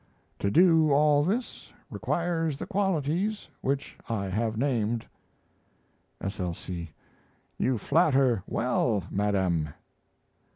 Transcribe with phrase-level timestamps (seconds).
[0.39, 5.05] To do all this requires the qualities which I have named.
[6.19, 6.39] 'S.
[6.39, 6.55] L.
[6.55, 6.89] C.'
[7.59, 9.75] You flatter well, Madame.